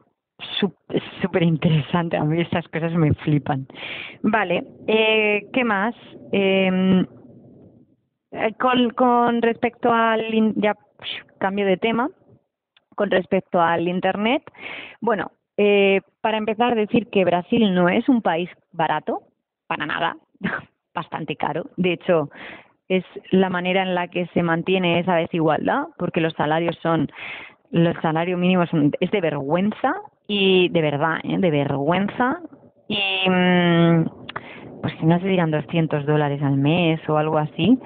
[1.22, 3.68] súper interesante, a mí estas cosas me flipan.
[4.24, 5.96] Vale, eh, ¿qué más?
[6.32, 7.06] Em,
[8.32, 10.76] eh, con, con respecto al, ya
[11.40, 12.10] cambio de tema,
[12.96, 14.44] con respecto al Internet,
[15.00, 19.22] bueno, eh, para empezar, decir que Brasil no es un país barato,
[19.68, 20.18] para nada,
[20.94, 21.66] bastante caro.
[21.78, 22.30] De hecho,
[22.88, 27.10] es la manera en la que se mantiene esa desigualdad, porque los salarios son,
[27.70, 29.94] los salarios mínimos son, es de vergüenza
[30.28, 31.38] y de verdad, ¿eh?
[31.38, 32.40] de vergüenza.
[32.88, 34.06] Y mm,
[34.82, 37.80] pues no se dirán 200 dólares al mes o algo así.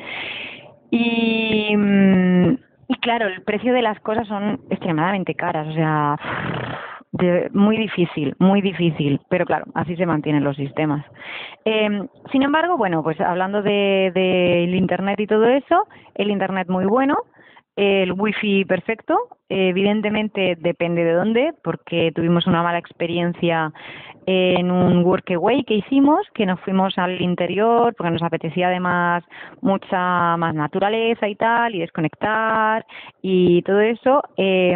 [0.90, 2.58] Y mm,
[2.88, 6.18] y claro, el precio de las cosas son extremadamente caras, o sea,
[7.54, 11.06] muy difícil, muy difícil, pero claro, así se mantienen los sistemas.
[11.64, 16.86] Eh, sin embargo, bueno, pues hablando del de, Internet y todo eso, el Internet muy
[16.86, 17.16] bueno,
[17.76, 19.18] el wifi perfecto,
[19.50, 23.72] evidentemente depende de dónde, porque tuvimos una mala experiencia
[24.28, 29.24] en un workaway que hicimos, que nos fuimos al interior porque nos apetecía además
[29.62, 32.86] mucha más naturaleza y tal, y desconectar
[33.22, 34.24] y todo eso.
[34.38, 34.76] Eh,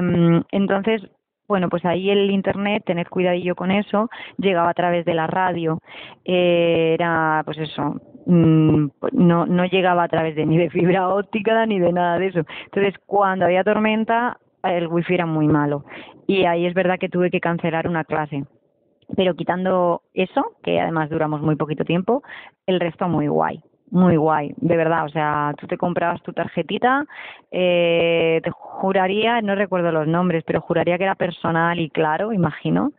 [0.52, 1.02] entonces,
[1.50, 5.80] bueno, pues ahí el internet, tened cuidadillo con eso, llegaba a través de la radio,
[6.24, 7.96] eh, era pues eso,
[8.28, 12.28] mm, no, no llegaba a través de ni de fibra óptica ni de nada de
[12.28, 12.42] eso.
[12.66, 15.86] Entonces, cuando había tormenta, el wifi era muy malo.
[16.28, 18.46] Y ahí es verdad que tuve que cancelar una clase
[19.16, 22.24] pero quitando eso, que además duramos muy poquito tiempo,
[22.68, 23.60] el resto muy guay,
[23.92, 27.06] muy guay, de verdad, o sea, tú te comprabas tu tarjetita,
[27.52, 32.92] eh, te juraría, no recuerdo los nombres, pero juraría que era personal y claro, imagino,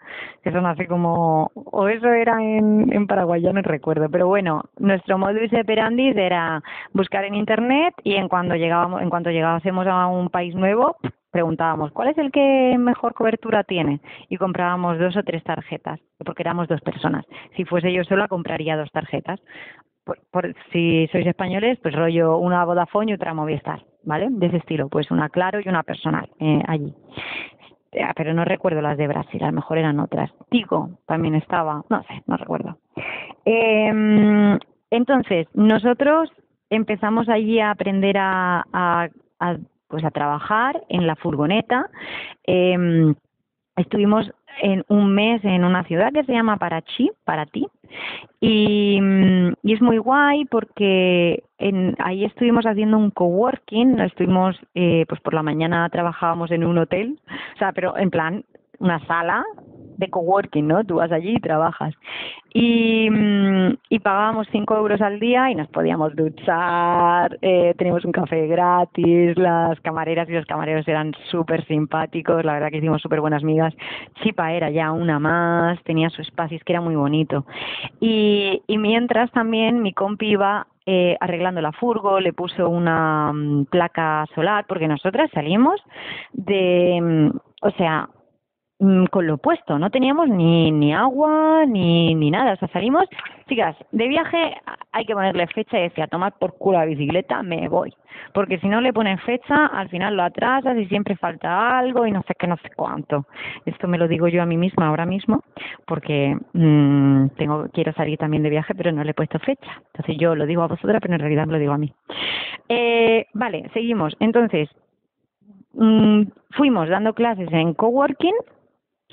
[0.43, 4.63] que son así como, o eso era en, en Paraguay, ya no recuerdo, pero bueno,
[4.79, 10.07] nuestro modus operandi era buscar en internet y en cuando llegábamos, en cuanto llegásemos a
[10.07, 10.97] un país nuevo,
[11.31, 14.01] preguntábamos, ¿cuál es el que mejor cobertura tiene?
[14.29, 17.25] Y comprábamos dos o tres tarjetas, porque éramos dos personas.
[17.57, 19.41] Si fuese yo sola, compraría dos tarjetas.
[20.05, 24.29] Por, si sois españoles, pues rollo una Vodafone y otra Movistar, ¿vale?
[24.31, 26.95] De ese estilo, pues una Claro y una personal eh, allí.
[28.17, 30.31] Pero no recuerdo las de Brasil, a lo mejor eran otras.
[30.49, 32.79] Tigo también estaba, no sé, no recuerdo.
[33.45, 34.59] Eh,
[34.91, 36.31] entonces, nosotros
[36.71, 39.09] empezamos allí a aprender a,
[39.89, 41.91] pues a trabajar en la furgoneta.
[42.47, 43.15] Eh,
[43.77, 44.31] estuvimos
[44.61, 47.67] en un mes en una ciudad que se llama Parachi, para ti,
[48.41, 48.99] y,
[49.63, 55.35] y es muy guay porque en, ahí estuvimos haciendo un coworking, estuvimos, eh, pues por
[55.35, 57.19] la mañana trabajábamos en un hotel,
[57.55, 58.45] o sea, pero en plan
[58.79, 59.45] una sala
[60.01, 60.85] de coworking, ¿no?
[60.85, 61.95] Tú vas allí y trabajas.
[62.53, 68.47] Y, mm, pagábamos 5 euros al día y nos podíamos duchar, eh, teníamos un café
[68.49, 73.43] gratis, las camareras y los camareros eran súper simpáticos, la verdad que hicimos súper buenas
[73.43, 73.75] amigas.
[74.23, 77.45] Chipa era ya una más, tenía su espacio, es que era muy bonito.
[78.01, 83.67] Y, y mientras también mi compi iba eh, arreglando la furgo, le puso una mm,
[83.67, 85.81] placa solar, porque nosotras salimos
[86.33, 88.09] de, mm, o sea,
[89.11, 93.05] con lo opuesto, no teníamos ni, ni agua ni, ni nada, o sea, salimos,
[93.47, 94.55] chicas, de viaje
[94.93, 97.93] hay que ponerle fecha y decía, tomar por culo la bicicleta, me voy,
[98.33, 102.11] porque si no le ponen fecha, al final lo atrasas y siempre falta algo y
[102.11, 103.27] no sé qué, no sé cuánto.
[103.67, 105.43] Esto me lo digo yo a mí misma ahora mismo,
[105.87, 109.83] porque mmm, tengo quiero salir también de viaje, pero no le he puesto fecha.
[109.93, 111.93] Entonces yo lo digo a vosotras, pero en realidad lo digo a mí.
[112.69, 114.17] Eh, vale, seguimos.
[114.21, 114.71] Entonces,
[115.75, 118.35] mmm, fuimos dando clases en coworking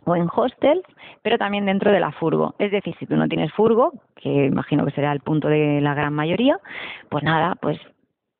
[0.05, 0.83] o en hostels,
[1.21, 2.55] pero también dentro de la furgo.
[2.59, 5.93] Es decir, si tú no tienes furgo, que imagino que será el punto de la
[5.93, 6.59] gran mayoría,
[7.09, 7.79] pues nada, pues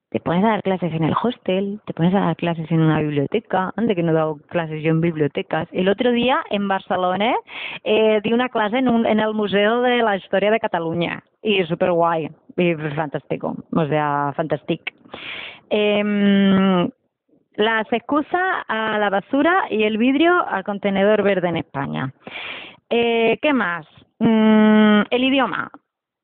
[0.10, 3.02] te pones a dar clases en el hostel, te pones a dar clases en una
[3.02, 5.68] biblioteca, antes que no he dado clases yo en bibliotecas.
[5.72, 7.36] El otro día en Barcelona
[7.84, 11.64] eh, di una clase en, un, en el Museo de la Historia de Cataluña y
[11.66, 14.86] súper guay, y fantástico, o sea, fantástico.
[15.70, 16.90] Eh,
[17.58, 22.14] las excusas a la basura y el vidrio al contenedor verde en España.
[22.90, 23.86] Eh, ¿Qué más?
[24.20, 25.70] Mm, el idioma.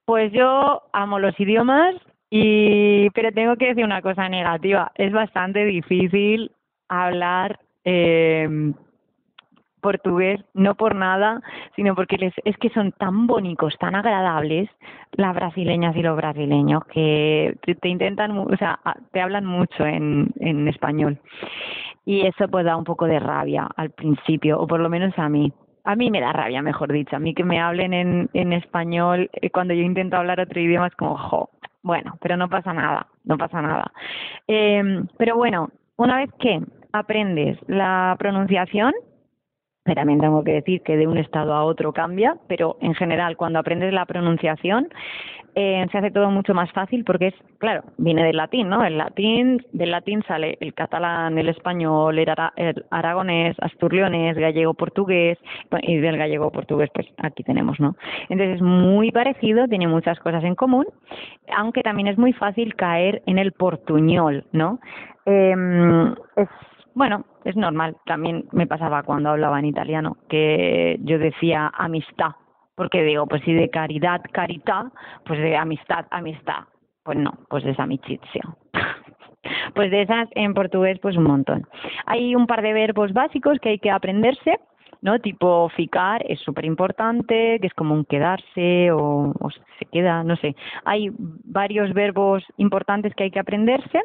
[0.06, 1.96] Pues yo amo los idiomas,
[2.30, 4.92] y pero tengo que decir una cosa negativa.
[4.96, 6.52] Es bastante difícil
[6.88, 8.74] hablar eh,
[9.84, 11.42] portugués, no por nada,
[11.76, 14.68] sino porque les, es que son tan bonitos, tan agradables,
[15.12, 18.80] las brasileñas y los brasileños, que te, intentan, o sea,
[19.12, 21.20] te hablan mucho en, en español.
[22.06, 25.30] Y eso pues da un poco de rabia al principio, o por lo menos a
[25.30, 25.54] mí.
[25.86, 27.16] A mí me da rabia, mejor dicho.
[27.16, 30.88] A mí que me hablen en, en español, eh, cuando yo intento hablar otro idioma
[30.88, 31.50] es como, jo,
[31.82, 33.92] bueno, pero no pasa nada, no pasa nada.
[34.48, 36.62] Eh, pero bueno, una vez que
[36.94, 38.94] aprendes la pronunciación,
[39.84, 43.60] también tengo que decir que de un estado a otro cambia, pero en general cuando
[43.60, 44.88] aprendes la pronunciación
[45.56, 48.84] eh, se hace todo mucho más fácil porque es, claro, viene del latín, ¿no?
[48.84, 54.74] El latín, del latín sale el catalán, el español, el, ara, el aragonés, asturleonés, gallego,
[54.74, 55.38] portugués,
[55.82, 57.96] y del gallego portugués pues aquí tenemos, ¿no?
[58.30, 60.88] Entonces es muy parecido, tiene muchas cosas en común,
[61.56, 64.80] aunque también es muy fácil caer en el portuñol, ¿no?
[65.26, 65.54] Eh,
[66.38, 66.50] es
[66.96, 67.98] bueno, es normal.
[68.06, 72.32] También me pasaba cuando hablaba en italiano, que yo decía amistad,
[72.76, 74.92] porque digo, pues si de caridad, carità,
[75.26, 76.64] pues de amistad, amistad.
[77.04, 78.44] Pues no, pues es amicizia.
[79.76, 81.68] pues de esas en portugués, pues un montón.
[82.06, 84.60] Hay un par de verbos básicos que hay que aprenderse,
[85.02, 85.20] ¿no?
[85.20, 90.38] Tipo ficar es súper importante, que es como un quedarse o, o se queda, no
[90.38, 90.56] sé.
[90.86, 94.02] Hay varios verbos importantes que hay que aprenderse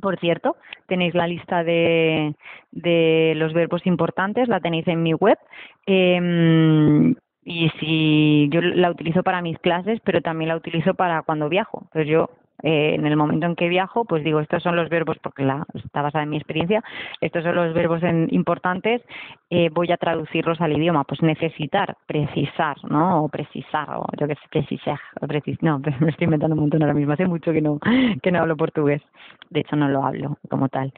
[0.00, 0.56] por cierto,
[0.86, 2.34] tenéis la lista de,
[2.72, 5.38] de los verbos importantes, la tenéis en mi web.
[5.86, 7.14] Eh,
[7.48, 11.88] y si yo la utilizo para mis clases, pero también la utilizo para cuando viajo.
[11.92, 12.28] Pues yo
[12.62, 15.66] eh, en el momento en que viajo, pues digo, estos son los verbos, porque la,
[15.74, 16.82] está basada en mi experiencia,
[17.20, 19.02] estos son los verbos en, importantes,
[19.50, 23.24] eh, voy a traducirlos al idioma, pues necesitar, precisar, ¿no?
[23.24, 26.94] O precisar, o yo qué sé, precisar, precis no, me estoy inventando un montón ahora
[26.94, 27.78] mismo, hace mucho que no,
[28.22, 29.02] que no hablo portugués,
[29.50, 30.92] de hecho no lo hablo como tal.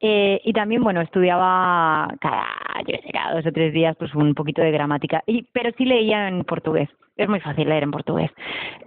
[0.00, 2.46] Eh, y también, bueno, estudiaba cada,
[2.86, 5.84] yo sé, cada dos o tres días, pues un poquito de gramática, y, pero sí
[5.84, 8.30] leía en portugués es muy fácil leer en portugués.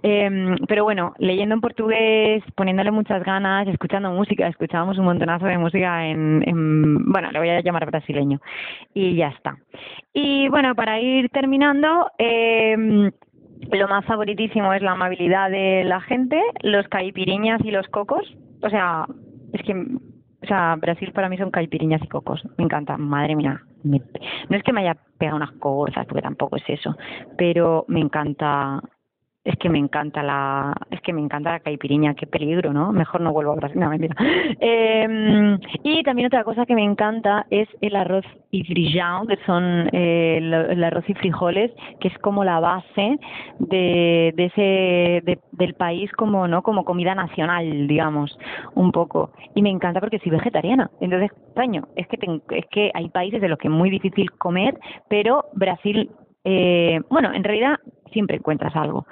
[0.02, 5.58] Eh, pero bueno, leyendo en portugués, poniéndole muchas ganas, escuchando música, escuchábamos un montonazo de
[5.58, 8.40] música en, en, bueno, le voy a llamar brasileño.
[8.94, 9.56] Y ya está.
[10.12, 13.10] Y bueno, para ir terminando, eh,
[13.70, 18.36] lo más favoritísimo es la amabilidad de la gente, los caipiriñas y los cocos.
[18.62, 19.06] O sea,
[19.52, 19.74] es que
[20.42, 22.42] o sea, Brasil para mí son caipiriñas y cocos.
[22.56, 23.62] Me encanta, madre mía.
[23.82, 26.96] no es que me haya pegado unas cosas, porque tampoco es eso,
[27.36, 28.80] pero me encanta
[29.42, 33.22] es que me encanta la es que me encanta la caipiriña qué peligro no mejor
[33.22, 34.14] no vuelvo a Brasil no mentira.
[34.62, 39.88] Eh, y también otra cosa que me encanta es el arroz y frijão que son
[39.92, 41.70] eh, el, arroz y frijoles
[42.00, 43.18] que es como la base
[43.58, 48.38] de, de ese del país como no como comida nacional digamos
[48.74, 49.30] un poco.
[49.54, 50.90] Y me encanta porque soy vegetariana.
[51.00, 52.18] Entonces extraño es que
[52.50, 54.78] es que hay países de los que es muy difícil comer
[55.08, 56.10] pero Brasil
[56.44, 57.78] eh, bueno, en realidad
[58.12, 59.06] siempre encuentras algo.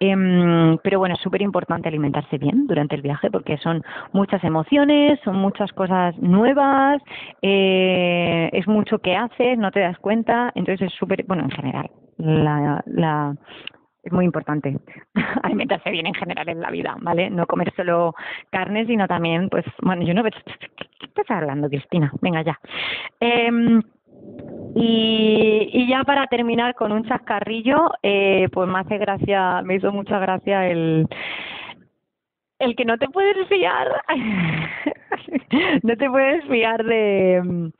[0.00, 5.18] Em, pero bueno, es súper importante alimentarse bien durante el viaje porque son muchas emociones,
[5.24, 7.00] son muchas cosas nuevas,
[7.40, 11.90] eh, es mucho que haces, no te das cuenta, entonces es súper, bueno, en general,
[12.18, 13.34] la, la,
[14.02, 14.76] es muy importante
[15.42, 17.30] alimentarse bien en general en la vida, ¿vale?
[17.30, 18.14] No comer solo
[18.50, 20.22] carne, sino también, pues, bueno, yo no...
[21.02, 22.12] ¿Qué estás hablando, Cristina?
[22.20, 22.58] Venga, ya.
[23.20, 23.80] Eh,
[24.74, 29.92] y, y ya para terminar con un chascarrillo, eh, pues me hace gracia, me hizo
[29.92, 31.06] mucha gracia el,
[32.58, 33.88] el que no te puedes fiar,
[35.82, 37.70] no te puedes fiar de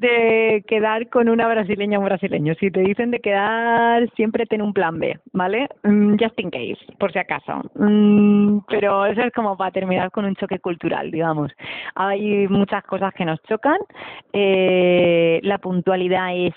[0.00, 2.54] de quedar con una brasileña o un brasileño.
[2.60, 5.68] Si te dicen de quedar, siempre ten un plan B, ¿vale?
[5.84, 7.62] Mm, just in case, por si acaso.
[7.74, 11.52] Mm, pero eso es como para terminar con un choque cultural, digamos.
[11.94, 13.78] Hay muchas cosas que nos chocan.
[14.32, 16.54] Eh, la puntualidad es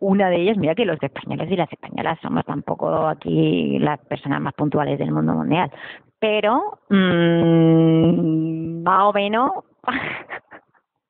[0.00, 0.56] una de ellas.
[0.56, 5.12] Mira que los españoles y las españolas somos tampoco aquí las personas más puntuales del
[5.12, 5.70] mundo mundial.
[6.18, 9.50] Pero, mmm, más o menos.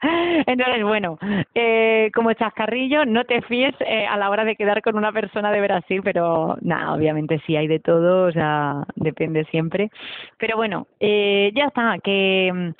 [0.46, 1.18] Entonces, bueno,
[1.54, 5.50] eh, como chascarrillo, no te fíes eh, a la hora de quedar con una persona
[5.50, 9.90] de Brasil, pero nada, obviamente sí hay de todo, o sea, depende siempre.
[10.38, 12.74] Pero bueno, eh, ya está, que,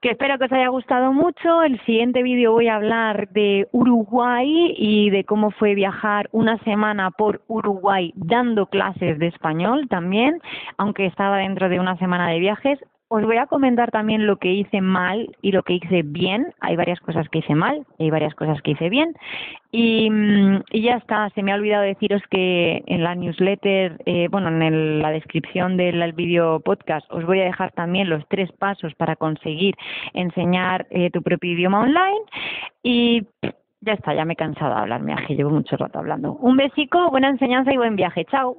[0.00, 1.62] que espero que os haya gustado mucho.
[1.62, 7.10] El siguiente vídeo voy a hablar de Uruguay y de cómo fue viajar una semana
[7.10, 10.40] por Uruguay dando clases de español también,
[10.76, 12.78] aunque estaba dentro de una semana de viajes.
[13.14, 16.52] Os voy a comentar también lo que hice mal y lo que hice bien.
[16.58, 19.14] Hay varias cosas que hice mal y hay varias cosas que hice bien.
[19.70, 24.48] Y, mm, ya está, se me ha olvidado deciros que en la newsletter, eh, bueno,
[24.48, 29.14] en la descripción del vídeo podcast, os voy a dejar también los tres pasos para
[29.14, 29.76] conseguir
[30.12, 32.24] enseñar eh, tu propio idioma online.
[32.82, 33.28] Y
[33.80, 36.32] ya está, ya me he cansado de hablar, me llevo mucho rato hablando.
[36.32, 38.24] Un besico, buena enseñanza y buen viaje.
[38.24, 38.56] Chao.